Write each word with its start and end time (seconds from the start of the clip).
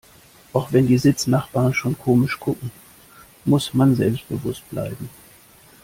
Auch 0.53 0.71
wenn 0.73 0.87
die 0.87 0.97
Sitznachbarn 0.97 1.75
schon 1.75 1.95
komisch 1.95 2.39
gucken, 2.39 2.71
muss 3.45 3.75
man 3.75 3.93
selbstbewusst 3.95 4.67
bleiben. 4.71 5.11